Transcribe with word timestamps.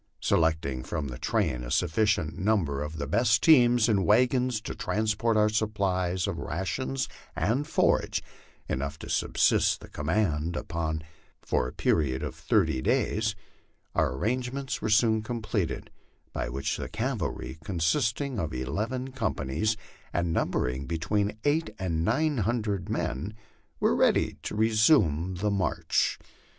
Selecting 0.19 0.81
from 0.81 1.09
the 1.09 1.19
train 1.19 1.63
a 1.63 1.69
sufficient 1.69 2.35
number 2.35 2.81
of 2.81 2.97
the 2.97 3.05
best 3.05 3.43
teams 3.43 3.87
and 3.87 4.03
wagons 4.03 4.59
to 4.59 4.73
transport 4.73 5.37
our 5.37 5.47
supplies 5.47 6.25
of 6.25 6.39
rations 6.39 7.07
and 7.35 7.67
forage, 7.67 8.23
enough 8.67 8.97
to 8.97 9.07
subsist 9.07 9.79
the 9.79 9.87
command 9.87 10.55
upon 10.55 11.03
for 11.43 11.67
a 11.67 11.71
period 11.71 12.23
of 12.23 12.33
thirty 12.33 12.81
days, 12.81 13.35
our 13.93 14.15
arrangements 14.17 14.81
were 14.81 14.89
soon 14.89 15.21
completed 15.21 15.91
by 16.33 16.49
which 16.49 16.77
the 16.77 16.89
cavalry, 16.89 17.59
consisting 17.63 18.39
of 18.39 18.55
eleven 18.55 19.11
companies 19.11 19.77
and 20.11 20.33
numbering 20.33 20.87
between 20.87 21.37
eight 21.43 21.69
and 21.77 22.03
nine 22.03 22.39
hundred 22.39 22.89
men, 22.89 23.35
were 23.79 23.95
ready 23.95 24.37
to 24.41 24.55
resume 24.55 25.35
the 25.35 25.51
march. 25.51 26.17